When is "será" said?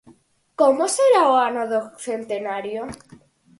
0.95-1.23